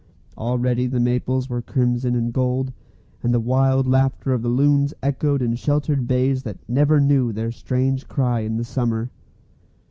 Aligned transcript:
Already 0.35 0.87
the 0.87 0.99
maples 0.99 1.47
were 1.47 1.61
crimson 1.61 2.15
and 2.15 2.33
gold, 2.33 2.73
and 3.21 3.31
the 3.31 3.39
wild 3.39 3.85
laughter 3.87 4.33
of 4.33 4.41
the 4.41 4.49
loons 4.49 4.95
echoed 5.03 5.43
in 5.43 5.53
sheltered 5.53 6.07
bays 6.07 6.41
that 6.41 6.57
never 6.67 6.99
knew 6.99 7.31
their 7.31 7.51
strange 7.51 8.07
cry 8.07 8.39
in 8.39 8.57
the 8.57 8.63
summer. 8.63 9.11